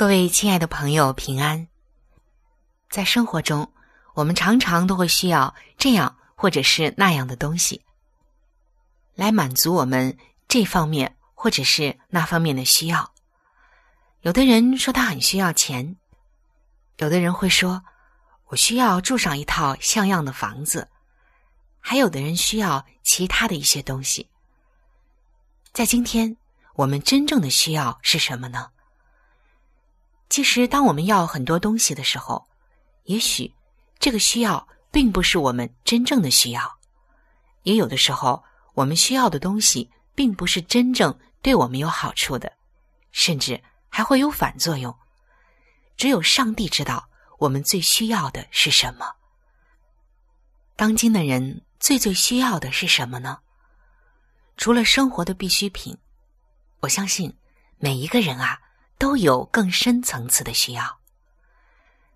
[0.00, 1.68] 各位亲爱的朋友，平安！
[2.88, 3.70] 在生活中，
[4.14, 7.84] 我们常常都会需要这样或者是那样的东西。
[9.14, 10.16] 来满足我们
[10.48, 13.12] 这方面或者是那方面的需要。
[14.22, 15.96] 有的人说他很需要钱，
[16.96, 17.82] 有的人会说
[18.46, 20.88] 我需要住上一套像样的房子，
[21.78, 24.30] 还有的人需要其他的一些东西。
[25.74, 26.38] 在今天，
[26.72, 28.70] 我们真正的需要是什么呢？
[30.30, 32.48] 其实，当我们要很多东西的时候，
[33.04, 33.52] 也许
[33.98, 36.78] 这个需要并不是我们真正的需要，
[37.64, 38.42] 也有的时候。
[38.74, 42.50] 我们需要的东西，并不是真正对我们有好处的，
[43.10, 43.60] 甚至
[43.90, 44.96] 还会有反作用。
[45.96, 47.10] 只有上帝知道
[47.40, 49.12] 我们最需要的是什么。
[50.76, 53.40] 当今的人最最需要的是什么呢？
[54.56, 55.98] 除了生活的必需品，
[56.78, 57.36] 我相信
[57.76, 58.58] 每一个人啊
[59.00, 61.00] 都有更深层次的需要，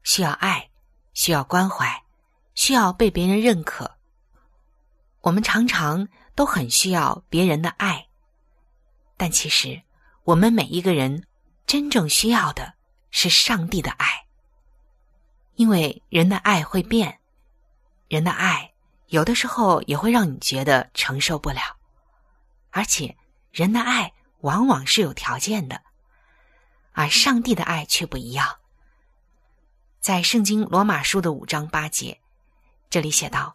[0.03, 0.69] 需要爱，
[1.15, 2.05] 需要关怀，
[2.55, 3.97] 需要被别人认可。
[5.23, 6.07] 我们常常。
[6.37, 8.09] 都很需要别人的爱，
[9.17, 9.81] 但其实
[10.25, 11.29] 我们每一个人
[11.65, 12.75] 真正需要的
[13.13, 14.27] 是上帝的爱，
[15.55, 17.21] 因为人的爱会变，
[18.09, 18.73] 人的爱
[19.07, 21.61] 有的时候也会让你觉得承受不了，
[22.73, 23.17] 而且
[23.53, 25.83] 人的爱往往是有条件的，
[26.95, 28.57] 而上帝的爱却不一样。
[30.01, 32.19] 在圣经罗马书的五章八节，
[32.89, 33.55] 这里写道：“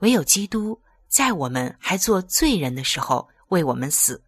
[0.00, 4.22] 唯有基督。”在我们还做罪人的时候，为我们死，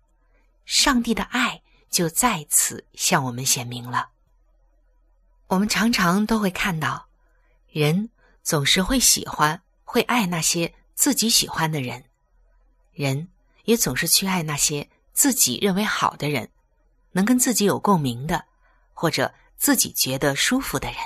[0.64, 1.60] 上帝的爱
[1.90, 4.08] 就在此向我们显明了。
[5.48, 7.06] 我们常常都会看到，
[7.68, 8.08] 人
[8.42, 12.02] 总是会喜欢、会爱那些自己喜欢的人，
[12.94, 13.28] 人
[13.64, 16.50] 也总是去爱那些自己认为好的人，
[17.12, 18.44] 能跟自己有共鸣的，
[18.92, 20.96] 或者自己觉得舒服的人。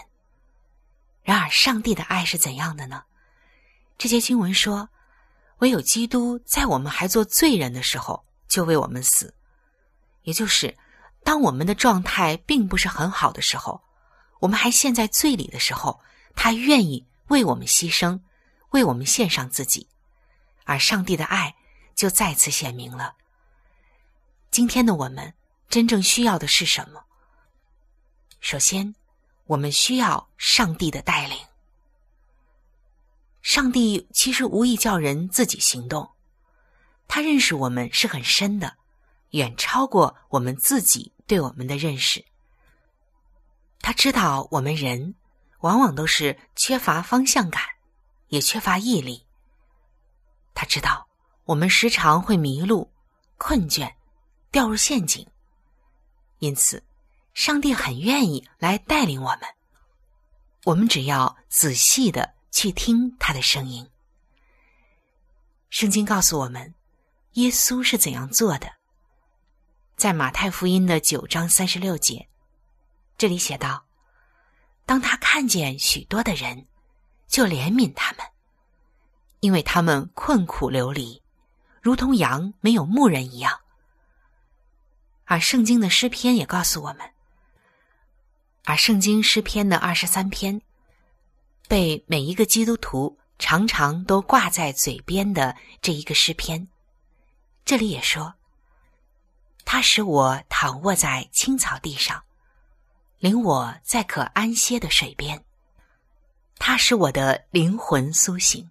[1.22, 3.04] 然而，上帝的爱是怎样的呢？
[3.98, 4.88] 这些经文说。
[5.58, 9.32] 唯有基督在我们还做罪人的时候就为我们死，
[10.22, 10.76] 也就是
[11.22, 13.80] 当我们的状态并不是很好的时候，
[14.40, 16.00] 我们还陷在罪里的时候，
[16.34, 18.20] 他愿意为我们牺牲，
[18.70, 19.88] 为我们献上自己，
[20.64, 21.54] 而上帝的爱
[21.94, 23.14] 就再次显明了。
[24.50, 25.32] 今天的我们
[25.68, 27.04] 真正需要的是什么？
[28.40, 28.94] 首先，
[29.46, 31.38] 我们需要上帝的带领。
[33.42, 36.10] 上帝其实无意叫人自己行动，
[37.08, 38.76] 他认识我们是很深的，
[39.30, 42.24] 远超过我们自己对我们的认识。
[43.80, 45.14] 他知道我们人
[45.60, 47.62] 往往都是缺乏方向感，
[48.28, 49.26] 也缺乏毅力。
[50.54, 51.06] 他知道
[51.44, 52.90] 我们时常会迷路、
[53.36, 53.94] 困倦、
[54.50, 55.28] 掉入陷阱，
[56.44, 56.82] 因此，
[57.32, 59.40] 上帝很愿意来带领我们。
[60.64, 62.34] 我们只要仔细的。
[62.54, 63.90] 去听他的声音。
[65.70, 66.72] 圣经告诉我们，
[67.32, 68.74] 耶稣是怎样做的。
[69.96, 72.28] 在马太福音的九章三十六节，
[73.18, 73.84] 这里写道
[74.86, 76.68] ：“当他看见许多的人，
[77.26, 78.24] 就怜悯他们，
[79.40, 81.20] 因为他们困苦流离，
[81.82, 83.62] 如同羊没有牧人一样。”
[85.24, 87.10] 而圣经的诗篇也告诉我们
[88.64, 90.60] ：“而圣经诗篇的二十三篇，
[91.66, 96.68] 被每一个基督徒常常都挂在嘴边的这一个诗篇，
[97.64, 98.34] 这里也说
[99.64, 102.22] ：“他使我躺卧在青草地上，
[103.18, 105.42] 领我在可安歇的水边。
[106.58, 108.70] 他使我的灵魂苏醒，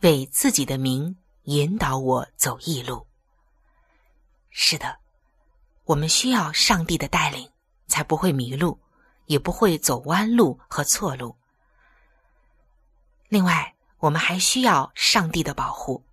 [0.00, 3.06] 为自己的名引导我走义路。”
[4.50, 4.98] 是的，
[5.84, 7.50] 我们需要上帝的带领，
[7.88, 8.78] 才不会迷路，
[9.26, 11.36] 也不会走弯路和错路。
[13.28, 16.04] 另外，我们还需要上帝的保护。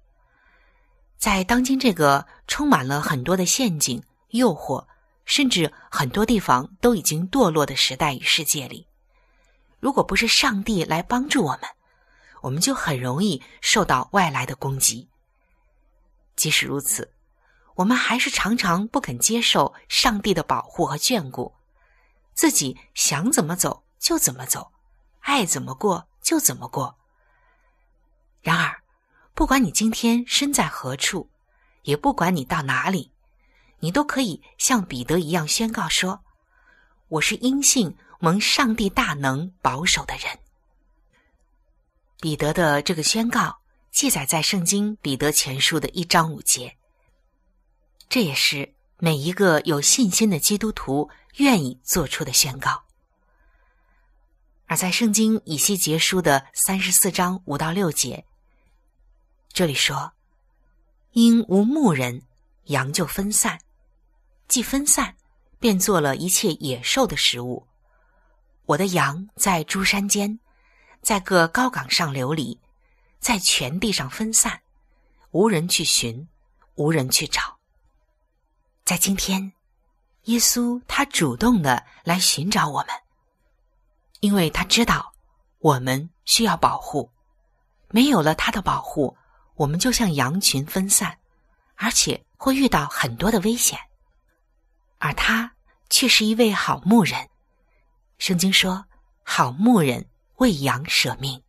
[1.17, 4.87] 在当今这个充满了很多的陷阱、诱惑，
[5.25, 8.87] 甚至很多地方都已经堕落的时代与世界里，
[9.79, 11.61] 如果不是上帝来帮助我们，
[12.41, 15.07] 我们就很容易受到外来的攻击。
[16.35, 17.13] 即使如此。
[17.79, 21.55] 我们还是常常不肯接受上帝的保护和眷顾，
[22.33, 24.73] 自己想怎么走就怎么走，
[25.21, 26.97] 爱怎么过就怎么过。
[28.41, 28.83] 然而，
[29.33, 31.29] 不管你今天身在何处，
[31.83, 33.13] 也不管你到哪里，
[33.79, 36.19] 你都可以像彼得一样宣告说
[37.07, 40.37] ：“我是因信蒙上帝大能保守的人。”
[42.19, 43.57] 彼得的这个宣告
[43.89, 46.75] 记载在圣经彼得前书的一章五节。
[48.09, 52.83] 这也是每一个有信心的基督徒愿意做出的宣告。
[54.65, 58.25] 而在圣经以西结书的三十四章五到六节，
[59.53, 60.11] 这里说
[61.13, 62.23] ：“因无牧人，
[62.65, 63.57] 羊就分散；
[64.47, 65.15] 既分散，
[65.59, 67.67] 便做了一切野兽的食物。
[68.65, 70.39] 我的羊在诸山间，
[71.01, 72.59] 在各高岗上流离，
[73.19, 74.61] 在全地上分散，
[75.29, 76.27] 无人去寻，
[76.73, 77.57] 无人去找。”
[78.89, 79.53] 在今天，
[80.23, 82.89] 耶稣他主动的来寻找我们，
[84.19, 85.13] 因为他知道
[85.59, 87.07] 我们需要保护。
[87.89, 89.15] 没有了他的保护，
[89.53, 91.15] 我们就像羊群分散，
[91.75, 93.77] 而且会遇到很多的危险。
[94.97, 95.53] 而他
[95.91, 97.29] 却是一位好牧人。
[98.17, 98.83] 圣经说
[99.21, 101.39] ：“好牧人为羊舍命。”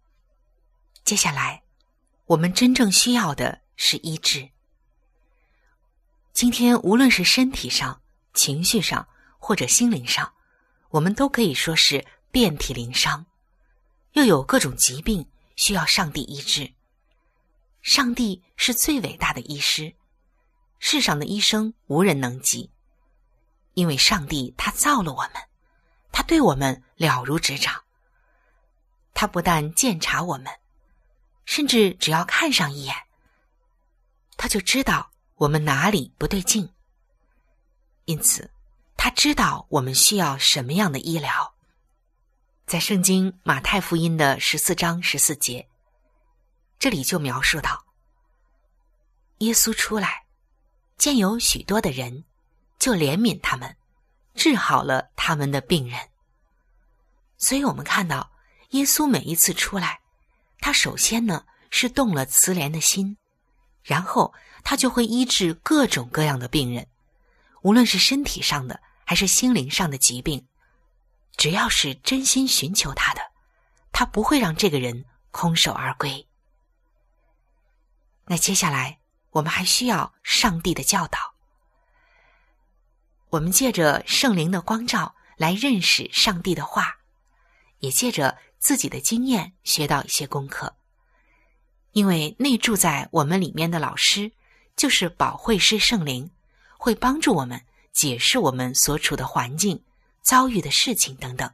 [1.05, 1.63] 接下来，
[2.27, 4.47] 我们真正需要的是医治。
[6.33, 8.01] 今天，无论是身体上、
[8.35, 9.07] 情绪上
[9.39, 10.33] 或者心灵上，
[10.89, 13.27] 我们都可以说是遍体鳞伤，
[14.13, 16.73] 又有各种疾病需要上帝医治。
[17.83, 19.95] 上帝是最伟大的医师，
[20.79, 22.71] 世上的医生无人能及，
[23.75, 25.33] 因为上帝他造了我们，
[26.13, 27.83] 他对我们了如指掌。
[29.13, 30.47] 他不但鉴察我们，
[31.45, 32.95] 甚至只要看上一眼，
[34.37, 35.10] 他就知道。
[35.41, 36.69] 我们哪里不对劲？
[38.05, 38.51] 因此，
[38.95, 41.55] 他知道我们需要什么样的医疗。
[42.67, 45.67] 在圣经马太福音的十四章十四节，
[46.79, 47.87] 这里就描述到：
[49.39, 50.27] 耶稣出来，
[50.99, 52.27] 见有许多的人，
[52.79, 53.75] 就怜悯他们，
[54.35, 55.99] 治好了他们的病人。
[57.39, 58.31] 所以我们看到，
[58.73, 60.01] 耶稣每一次出来，
[60.59, 63.17] 他首先呢是动了慈怜的心，
[63.91, 64.33] 然后。
[64.63, 66.87] 他就会医治各种各样的病人，
[67.63, 70.47] 无论是身体上的还是心灵上的疾病，
[71.39, 73.23] 只要是真心寻求他的，
[73.91, 76.29] 他不会让这个人空手而归。
[78.27, 78.99] 那接下来，
[79.31, 81.19] 我们还需要上帝的教导，
[83.31, 86.99] 我们借着圣灵的光照来认识上帝的话，
[87.79, 90.77] 也借着自己的经验学到一些功课，
[91.93, 94.33] 因为内住在我们里面的老师。
[94.77, 96.31] 就是保惠师圣灵，
[96.79, 97.61] 会帮助我们
[97.93, 99.85] 解释我们所处的环境、
[100.23, 101.53] 遭遇的事情等等，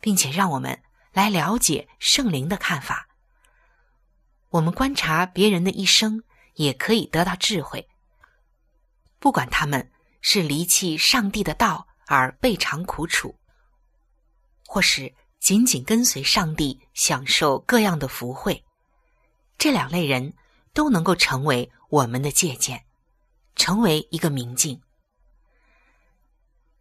[0.00, 0.80] 并且让我们
[1.12, 3.08] 来了解圣灵的看法。
[4.48, 6.22] 我们观察别人的一生，
[6.54, 7.86] 也可以得到智慧。
[9.18, 9.90] 不管他们
[10.22, 13.38] 是离弃上帝的道而倍尝苦楚，
[14.64, 18.64] 或是紧紧跟随上帝享受各样的福惠，
[19.64, 20.34] 这两类人
[20.74, 21.72] 都能够成为。
[21.88, 22.84] 我们的借鉴，
[23.56, 24.82] 成为一个明镜。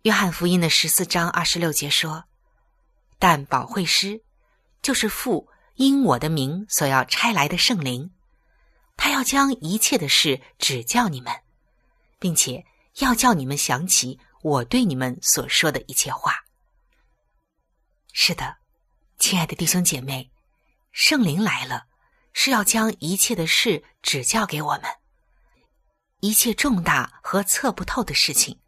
[0.01, 2.25] 约翰福音的十四章二十六节说
[3.17, 4.21] ：“但保惠师，
[4.81, 8.11] 就是父因我的名所要差来的圣灵，
[8.97, 11.33] 他要将一切的事指教你们，
[12.19, 16.43] 并且要叫你们想起我对你们所说的一切话。”
[18.11, 18.57] 是的，
[19.19, 20.31] 亲爱的弟兄姐妹，
[20.91, 21.85] 圣灵来了，
[22.33, 24.83] 是要将一切的事指教给我们。
[26.19, 28.59] 一切重大和测不透的事情，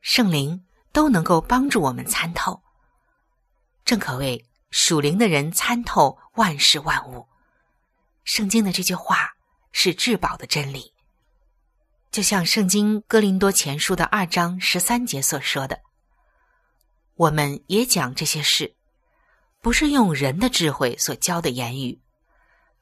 [0.00, 2.62] 圣灵都能够帮助我们参透。
[3.84, 7.26] 正可谓属灵的人参透万事万物。
[8.24, 9.32] 圣经的这句话
[9.72, 10.94] 是至宝的真理，
[12.10, 15.80] 就像圣经哥林多前书的二章十三节所说的
[17.16, 18.76] ：“我们也讲这些事，
[19.60, 22.00] 不是用人的智慧所教的言语，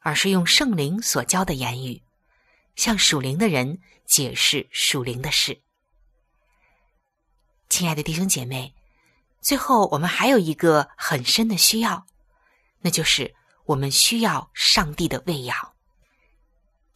[0.02, 2.02] 而是用圣灵所教的言语，
[2.76, 5.60] 向属灵的人解释属灵的事。”
[7.70, 8.74] 亲爱的弟兄姐妹，
[9.40, 12.06] 最后我们还有一个很深的需要，
[12.80, 15.56] 那就是我们需要上帝的喂养。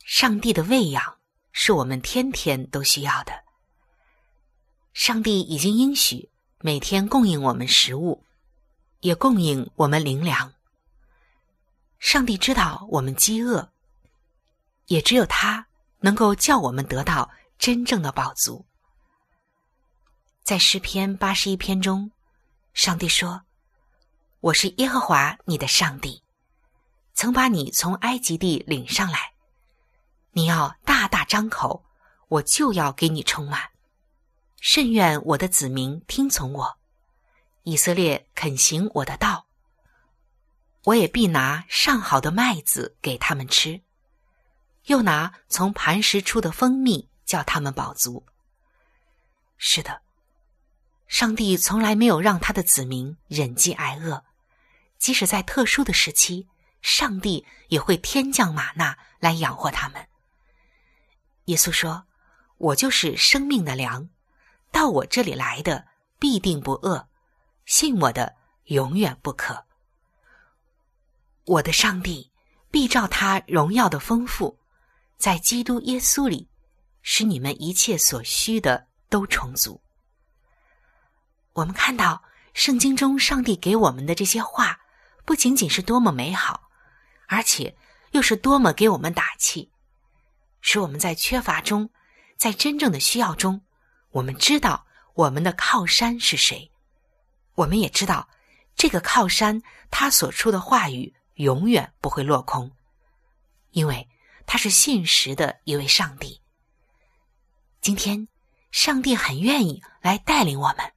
[0.04, 1.18] 上帝的喂养
[1.52, 3.32] 是我们天天都需要的。
[4.92, 8.24] 上帝已经应许每天供应我们食物，
[9.00, 10.52] 也供应我们灵粮。
[11.98, 13.70] 上帝知道我们饥饿，
[14.86, 15.66] 也只有他
[16.00, 18.64] 能够叫我们得到真正的饱足。
[20.42, 22.12] 在诗篇八十一篇中，
[22.72, 23.42] 上帝说
[24.40, 26.22] ：“我是耶和华你的上帝，
[27.14, 29.32] 曾把你从埃及地领上来。
[30.32, 31.82] 你要大大张口，
[32.28, 33.70] 我就要给你充满。
[34.60, 36.78] 甚愿我的子民听从我，
[37.62, 39.45] 以色列肯行我的道。
[40.86, 43.82] 我也必拿上好的麦子给他们吃，
[44.84, 48.24] 又拿从磐石出的蜂蜜叫他们饱足。
[49.56, 50.02] 是的。”
[51.08, 54.24] 上帝从来没有让他的子民忍饥挨饿，
[54.96, 56.46] 即使在特殊的时期，
[56.82, 60.08] 上帝也会天降玛纳来养活他们。
[61.46, 62.06] 耶稣说
[62.58, 64.08] ：“我就是生命的粮，
[64.70, 65.86] 到我这里来的
[66.20, 67.08] 必定不饿，
[67.64, 69.65] 信我的永远不渴。
[71.46, 72.30] 我的上帝
[72.72, 74.58] 必照他荣耀的丰富，
[75.16, 76.48] 在基督耶稣里，
[77.02, 79.80] 使你们一切所需的都充足。”
[81.54, 82.22] 我们看到
[82.52, 84.80] 圣经中上帝给我们的这些话，
[85.24, 86.68] 不仅仅是多么美好，
[87.28, 87.76] 而且
[88.10, 89.70] 又是多么给我们打气，
[90.60, 91.88] 使我们在缺乏中，
[92.36, 93.62] 在真正的需要中，
[94.10, 94.84] 我们知道
[95.14, 96.72] 我们的靠山是谁，
[97.54, 98.28] 我们也知道
[98.74, 99.62] 这个靠山
[99.92, 102.70] 他所出的话语永远不会落空，
[103.70, 104.08] 因为
[104.46, 106.40] 他是信实的一位上帝。
[107.80, 108.28] 今天，
[108.70, 110.92] 上帝很愿意来带领我们。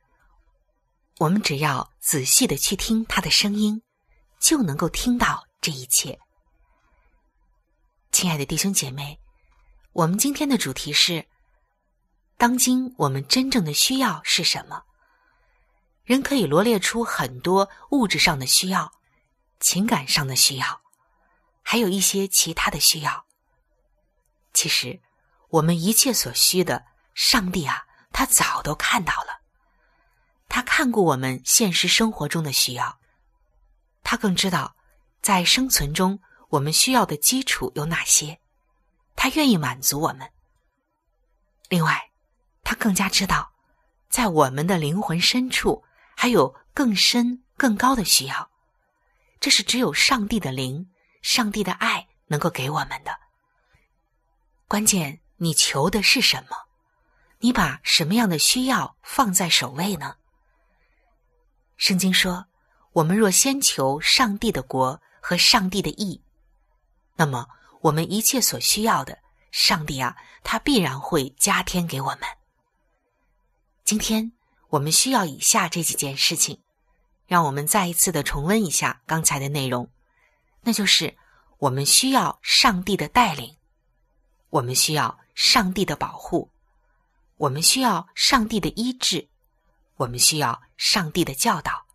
[1.19, 3.81] 我们只要仔细的去听他的声音，
[4.39, 6.17] 就能够听到这一切。
[8.11, 9.19] 亲爱的弟兄姐妹，
[9.91, 11.27] 我们今天的主题是：
[12.37, 14.83] 当今我们真正的需要是什么？
[16.05, 18.91] 人可以罗列出很多物质上的需要、
[19.59, 20.81] 情感上的需要，
[21.61, 23.25] 还有一些其他的需要。
[24.53, 25.01] 其实，
[25.49, 29.41] 我们一切所需的，上帝啊，他早都看到了。
[30.47, 32.99] 他看过我们现实生活中的需要，
[34.03, 34.75] 他更知道
[35.21, 38.39] 在生存中我们需要的基础有哪些，
[39.15, 40.31] 他愿意满足我们。
[41.67, 42.09] 另外，
[42.63, 43.51] 他更加知道，
[44.09, 45.83] 在我们的灵魂深处
[46.15, 48.49] 还有更深更高的需要，
[49.39, 50.89] 这是只有上帝的灵、
[51.21, 53.17] 上帝的爱能够给我们的。
[54.67, 56.57] 关键，你求的是什么？
[57.39, 60.17] 你把什么样的需要放在首位呢？
[61.77, 62.45] 圣经说
[62.91, 66.21] ：“我们若先求上帝的国和上帝的义，
[67.15, 67.47] 那么
[67.79, 69.17] 我们一切所需要的，
[69.51, 72.19] 上帝啊，他必然会加添给我们。”
[73.85, 74.33] 今天
[74.67, 76.61] 我们需要以下这几件事情，
[77.29, 79.87] 让我们再一次的重温一下刚才的内容，
[80.63, 81.15] 那就是
[81.59, 83.55] 我们需要上帝的带领，
[84.49, 86.49] 我们需要上帝的保护，
[87.37, 89.29] 我们需要上帝的医治。
[89.97, 91.85] 我们需要上帝的教导，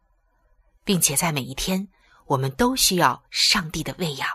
[0.84, 1.88] 并且在每一天，
[2.26, 4.28] 我们都需要上帝的喂养。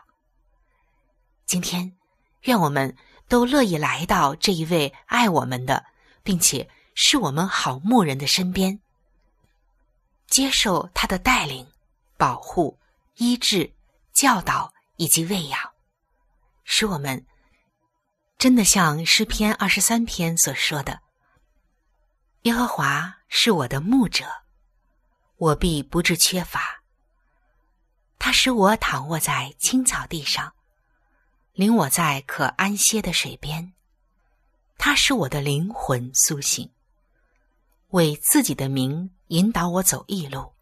[1.46, 1.96] 今天，
[2.41, 2.98] 愿我们
[3.29, 5.86] 都乐意来到这一位爱我们的，
[6.24, 8.82] 并且是我们好牧人的身边，
[10.30, 11.68] 接受他的带领、
[12.18, 12.78] 保护、
[13.16, 13.74] 医治、
[14.14, 15.60] 教导以及喂养，
[16.64, 17.26] 使我们
[18.38, 21.02] 真的像诗篇二十三篇所说的。
[22.44, 24.26] 耶和华是我的牧者，
[25.38, 26.84] 我必不致缺乏。
[28.18, 30.54] 他使我躺卧在青草地上，
[31.54, 33.74] 领我在可安歇的水边。
[34.78, 36.72] 他使我的灵魂苏醒，
[37.90, 40.54] 为自己的名引导我走义路。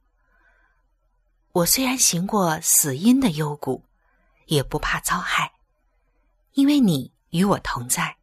[1.52, 3.84] 我虽然行过死荫的幽谷，
[4.46, 5.52] 也不怕遭害，
[6.54, 8.16] 因为你与我同在。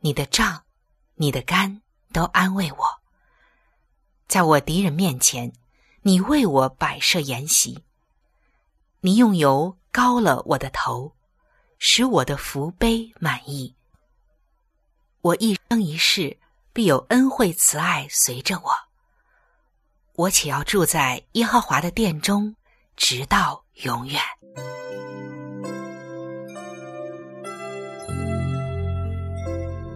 [0.00, 0.64] 你的杖，
[1.14, 1.80] 你的肝。
[2.12, 3.02] 都安慰我，
[4.28, 5.52] 在我敌人面前，
[6.02, 7.82] 你为我摆设筵席。
[9.00, 11.16] 你用油膏了我的头，
[11.80, 13.74] 使我的福杯满意。
[15.22, 16.38] 我一生一世
[16.72, 18.70] 必有恩惠慈爱随着我。
[20.16, 22.54] 我且要住在耶和华的殿中，
[22.96, 24.20] 直到永远。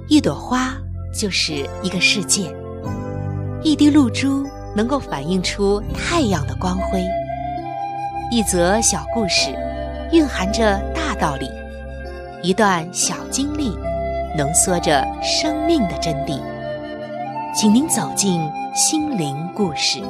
[0.09, 0.77] 一朵花
[1.15, 2.53] 就是一个世界，
[3.63, 4.45] 一滴露珠
[4.75, 7.01] 能够反映出太阳的光辉。
[8.33, 9.53] 一则小故事，
[10.11, 11.47] 蕴含着大道理；
[12.43, 13.69] 一段小经历，
[14.37, 16.43] 浓缩着生命的真谛。
[17.55, 18.41] 请您走进
[18.75, 20.01] 心灵故事，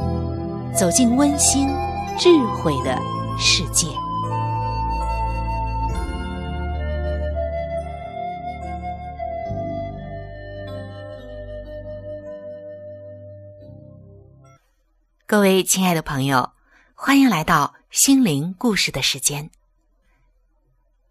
[0.74, 1.68] 走进温馨
[2.18, 2.98] 智慧的
[3.38, 3.86] 世界。
[15.26, 16.52] 各位亲爱的朋友，
[16.94, 17.74] 欢迎来到。
[17.90, 19.50] 心灵故事的时间，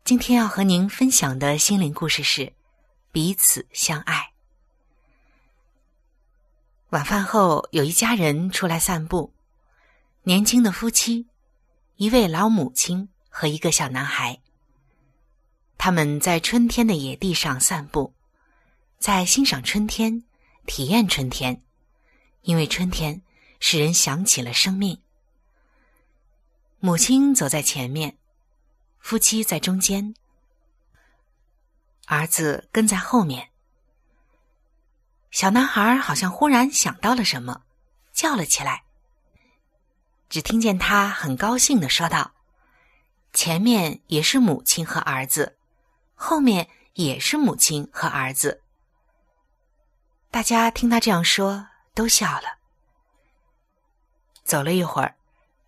[0.03, 2.53] 今天要和您分享的心灵故事是
[3.11, 4.36] 彼此相爱。
[6.91, 9.33] 晚饭后，有一家人出来散步，
[10.23, 11.27] 年轻的夫妻，
[11.97, 14.39] 一位老母亲和一个小男孩。
[15.77, 18.13] 他们在春天的野地上散步，
[18.99, 20.23] 在欣赏春天，
[20.65, 21.61] 体验春天，
[22.43, 23.21] 因为春天
[23.59, 25.01] 使人想起了生命。
[26.79, 28.17] 母亲走在前面，
[28.99, 30.15] 夫妻在中间，
[32.05, 33.49] 儿子跟在后面。
[35.37, 37.61] 小男孩好像忽然想到了什么，
[38.11, 38.85] 叫了起来。
[40.29, 42.31] 只听见他很高兴的说道
[43.33, 45.59] ：“前面也是母亲和儿子，
[46.15, 48.63] 后面也是母亲和儿子。”
[50.31, 52.57] 大家听他这样说，都笑了。
[54.43, 55.17] 走了一会儿。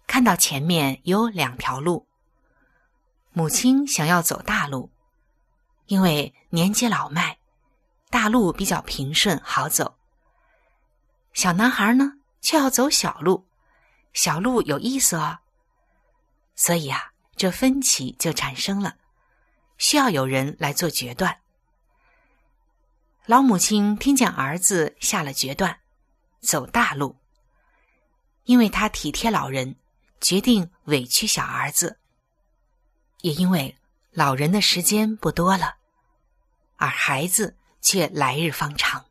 [0.08, 2.08] 看到前面有两条路，
[3.34, 4.92] 母亲想要走大路，
[5.86, 7.38] 因为年纪老迈，
[8.10, 9.98] 大路比较平顺好走。
[11.34, 13.48] 小男孩呢，却要走小路，
[14.14, 15.40] 小路有意思哦。
[16.56, 18.96] 所以啊，这分歧就产生了，
[19.78, 21.40] 需要有人来做决断。
[23.26, 25.80] 老母亲听见儿子下了决断，
[26.42, 27.16] 走大路，
[28.46, 29.76] 因为他体贴老人。
[30.22, 31.98] 决定委屈小儿子，
[33.22, 33.78] 也因为
[34.12, 35.78] 老人的时间不多了，
[36.76, 39.06] 而孩子却来日方长。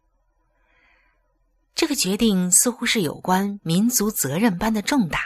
[1.74, 5.20] 这个决定似乎是有关民族责任般的重大。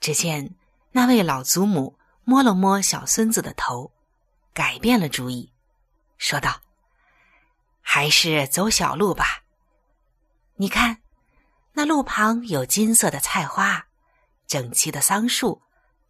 [0.00, 0.54] 只见
[0.92, 3.92] 那位老祖母摸了摸小孙子的头，
[4.54, 5.52] 改变了主意，
[6.16, 6.60] 说道
[7.82, 9.42] ：“还是走小路吧，
[10.56, 11.02] 你看。”
[11.72, 13.86] 那路旁有金色的菜花，
[14.48, 15.62] 整齐的桑树，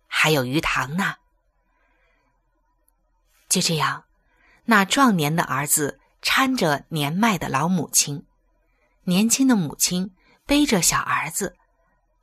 [0.09, 1.17] 还有鱼塘呢。
[3.47, 4.05] 就这样，
[4.65, 8.25] 那壮年的儿子搀着年迈的老母亲，
[9.05, 10.15] 年轻的母亲
[10.47, 11.57] 背着小儿子，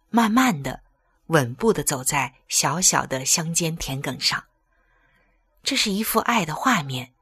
[0.09, 0.81] 慢慢的、
[1.27, 4.43] 稳步的走在小小的乡间田埂上。
[5.63, 7.13] 这是一幅爱的画面，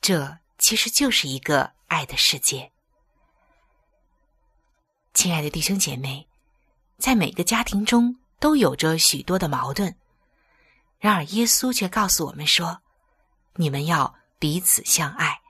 [0.00, 2.72] 这其实就是一个爱的世界。
[5.14, 6.26] 亲爱的弟兄姐妹，
[6.98, 9.94] 在每个家庭中都有着许多的矛盾，
[10.98, 12.82] 然而耶稣却告诉我们说
[13.56, 15.40] ：“你们要彼此相爱。”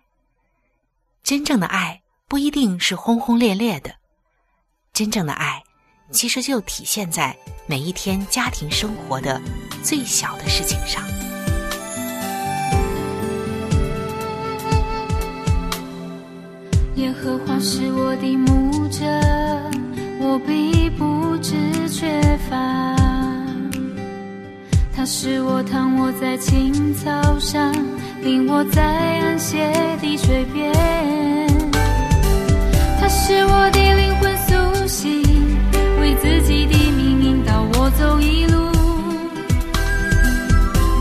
[1.23, 3.95] 真正的爱不一定是轰轰烈烈的，
[4.93, 5.63] 真正的爱
[6.11, 9.41] 其实就体现在每一天家庭生活的
[9.83, 11.03] 最小的事情上。
[16.97, 19.05] 耶和华是我的牧者。
[20.19, 22.96] 我必不知缺乏，
[25.07, 27.73] 他使我躺卧在青草上，
[28.23, 28.83] 令我在
[29.21, 29.71] 安歇
[30.03, 30.75] 的水边。
[32.99, 35.23] 他是我的灵魂苏醒，
[36.01, 38.59] 为自己的命引导我走一路。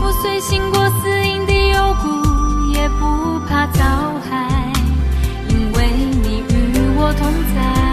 [0.04, 3.82] 我虽行过死荫的幽谷，也不怕遭
[4.30, 4.72] 害，
[5.48, 5.90] 因为
[6.22, 7.85] 你与我同在。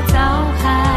[0.00, 0.91] 早寒。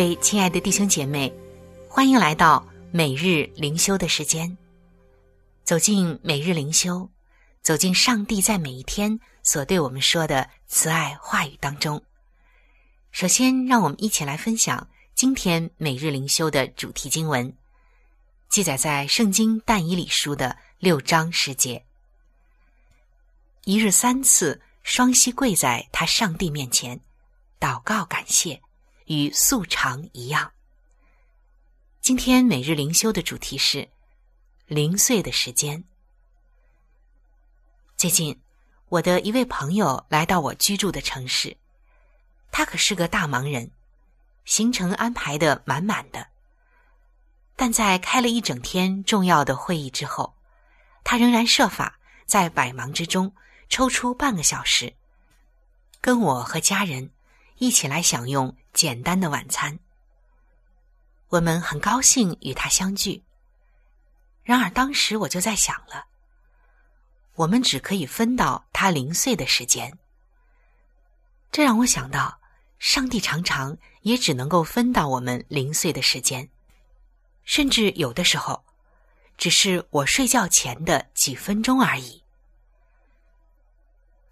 [0.00, 1.30] 位亲爱的弟兄姐妹，
[1.86, 4.56] 欢迎来到每日灵修的时间。
[5.62, 7.06] 走进每日灵修，
[7.60, 12.02] 走进上帝在每一天所对我们说的慈爱话语当中。
[13.12, 17.54] 首先，让我们一起来分享今天每日灵修的主题经文，
[18.48, 21.84] 记载在《圣经但以理书》的六章十节。
[23.66, 26.98] 一日三次，双膝跪在他上帝面前，
[27.60, 28.62] 祷告感谢。
[29.10, 30.52] 与素常一样。
[32.00, 33.88] 今天每日灵修的主题是
[34.68, 35.82] 零碎的时间。
[37.96, 38.40] 最近，
[38.88, 41.56] 我的一位朋友来到我居住的城市，
[42.52, 43.72] 他可是个大忙人，
[44.44, 46.28] 行程安排的满满的。
[47.56, 50.36] 但在开了一整天重要的会议之后，
[51.02, 53.34] 他仍然设法在百忙之中
[53.68, 54.94] 抽出半个小时，
[56.00, 57.10] 跟我和家人
[57.60, 58.56] 一起来享用。
[58.72, 59.80] 简单的晚餐，
[61.28, 63.24] 我们很高兴与他相聚。
[64.44, 66.06] 然而，当时我就在想了，
[67.34, 69.98] 我们只可以分到他零碎的时间。
[71.50, 72.40] 这让我想到，
[72.78, 76.48] 上帝常常也只能够分到我们零碎的时间，
[77.42, 78.64] 甚至有的时候，
[79.36, 82.22] 只是我睡觉前的几分钟而已。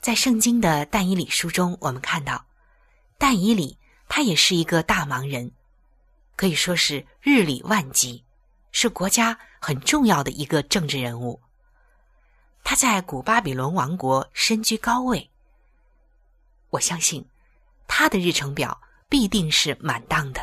[0.00, 2.46] 在圣经的但以理书中，我们看到
[3.18, 3.76] 但以理。
[4.10, 5.52] 他也是一个大忙人，
[6.34, 8.24] 可以说是日理万机，
[8.72, 11.38] 是国家很重要的一个政治人物。
[12.64, 15.30] 他在古巴比伦王国身居高位，
[16.70, 17.28] 我相信
[17.86, 20.40] 他的日程表必定是满当的。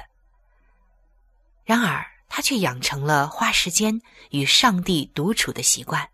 [1.64, 6.08] 然而，他却养成了花时间与上帝独处的习惯，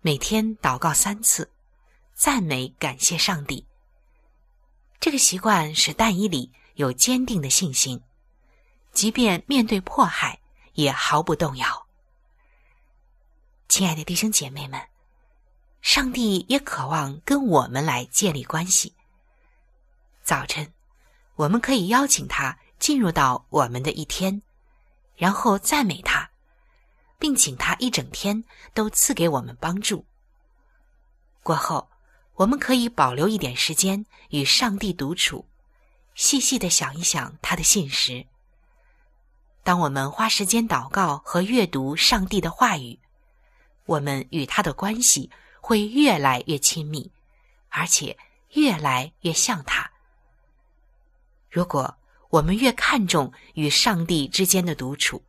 [0.00, 1.52] 每天祷告三次，
[2.14, 3.66] 赞美感谢上帝。
[5.02, 8.00] 这个习惯使但伊里有坚定的信心，
[8.92, 10.38] 即便面对迫害
[10.74, 11.88] 也毫不动摇。
[13.68, 14.80] 亲爱的弟兄姐妹们，
[15.80, 18.94] 上帝也渴望跟我们来建立关系。
[20.22, 20.72] 早晨，
[21.34, 24.40] 我们可以邀请他进入到我们的一天，
[25.16, 26.30] 然后赞美他，
[27.18, 30.06] 并请他一整天都赐给我们帮助。
[31.42, 31.88] 过后。
[32.34, 35.46] 我们可以保留一点时间与上帝独处，
[36.14, 38.26] 细细的想一想他的信实。
[39.62, 42.98] 当我们花时间祷告和阅读上帝的话语，
[43.84, 47.12] 我们与他的关系会越来越亲密，
[47.68, 48.18] 而且
[48.54, 49.92] 越来越像他。
[51.50, 51.96] 如果
[52.30, 55.22] 我们越看重与上帝之间的独处，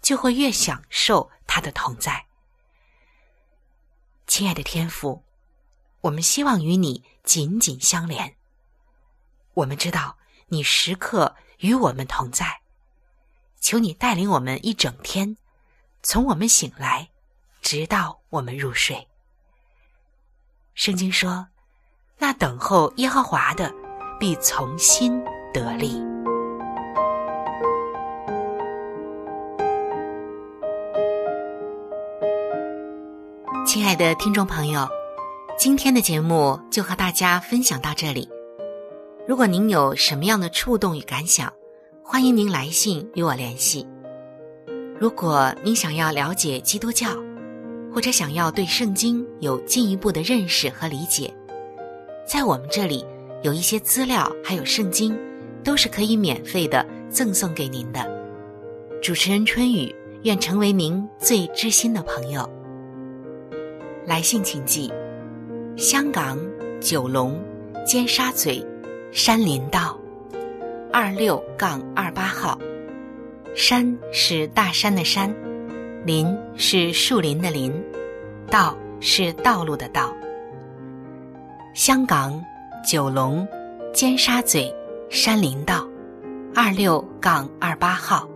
[0.00, 2.24] 就会越享受他的同在。
[4.28, 5.25] 亲爱的天父。
[6.06, 8.36] 我们希望与你紧紧相连。
[9.54, 10.16] 我们知道
[10.46, 12.60] 你时刻与我们同在，
[13.60, 15.36] 求你带领我们一整天，
[16.04, 17.08] 从我们醒来，
[17.60, 19.08] 直到我们入睡。
[20.74, 21.48] 圣经说
[22.18, 23.74] ：“那等候耶和华的，
[24.20, 25.20] 必从心
[25.52, 25.90] 得力。”
[33.66, 34.88] 亲爱的听众朋友，
[35.58, 38.28] 今天的节目就和大家分享到这里。
[39.26, 41.50] 如果您有什么样的触动与感想，
[42.02, 43.86] 欢迎您来信与我联系。
[45.00, 47.08] 如果您想要了解基督教，
[47.90, 51.32] 或者想要对圣经有进一步的认识和理解，
[52.26, 53.02] 在我们这里
[53.42, 55.18] 有一些资料，还有圣经，
[55.64, 58.06] 都是可以免费的赠送给您的。
[59.02, 59.92] 主持人春雨
[60.24, 62.46] 愿成为您最知心的朋友。
[64.04, 64.92] 来信请寄：
[65.76, 66.38] 香港
[66.80, 67.38] 九龙
[67.84, 68.64] 尖沙咀
[69.12, 69.94] 山林道
[70.90, 72.58] 二六杠二八号。
[73.54, 75.34] 山是大山的山，
[76.06, 77.70] 林是树林的林，
[78.50, 80.16] 道是道路的道。
[81.74, 82.42] 香港
[82.82, 83.46] 九龙
[83.92, 84.72] 尖沙咀
[85.10, 85.86] 山林道
[86.54, 88.26] 二六杠二八号。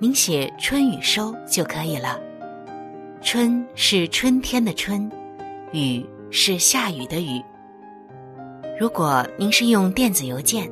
[0.00, 2.18] 您写“春雨收”就可以了。
[3.22, 5.08] 春是春天的春，
[5.72, 7.42] 雨是下雨的雨。
[8.78, 10.70] 如果您是用电子邮件，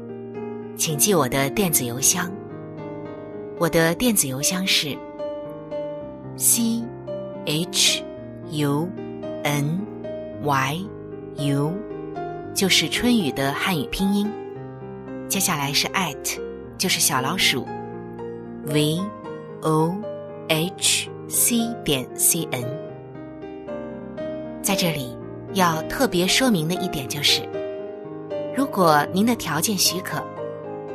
[0.77, 2.31] 请记我的电子邮箱。
[3.59, 4.97] 我的电子邮箱是
[6.37, 6.83] c
[7.45, 8.03] h
[8.51, 8.89] u
[9.43, 9.81] n
[10.43, 10.87] y
[11.37, 11.73] u，
[12.55, 14.31] 就是春雨的汉语拼音。
[15.29, 16.41] 接下来是 at，
[16.77, 17.67] 就是小老鼠
[18.67, 19.01] v
[19.63, 19.95] o
[20.49, 21.09] h。
[21.27, 22.63] c 点 c n，
[24.65, 25.15] 在这里
[25.53, 27.43] 要特别说明的一点就是，
[28.57, 30.25] 如果您的条件许可，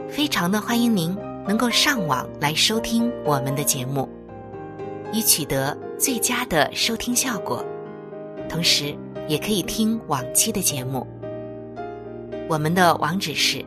[0.09, 1.15] 非常的欢迎您
[1.47, 4.09] 能够上网来收听我们的节目，
[5.13, 7.63] 以取得最佳的收听效果。
[8.49, 11.05] 同时，也可以听往期的节目。
[12.49, 13.63] 我们的网址是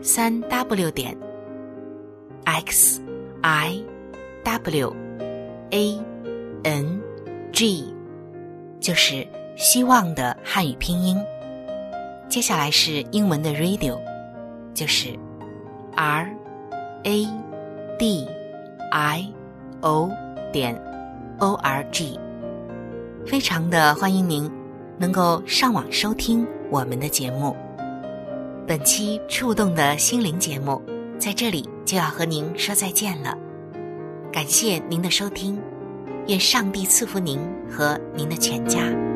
[0.00, 1.14] 三 w 点
[2.44, 3.02] x
[3.42, 3.84] i
[4.42, 4.96] w。
[5.72, 6.00] a
[6.64, 7.00] n
[7.52, 7.89] g
[8.80, 11.16] 就是希望的汉语拼音。
[12.28, 13.98] 接下来是英文的 radio，
[14.72, 15.08] 就是
[15.94, 16.30] r
[17.02, 17.28] a
[17.98, 18.26] d
[18.92, 19.32] i
[19.80, 20.10] o
[20.52, 20.74] 点
[21.38, 22.18] o r g。
[23.26, 24.50] 非常的欢迎您
[24.96, 27.54] 能够上网收听我们的节目。
[28.66, 30.80] 本期触动的心灵节目
[31.18, 33.36] 在这里就要和您说再见了。
[34.32, 35.60] 感谢您的收听，
[36.30, 39.09] 愿上帝赐福您和您的全家。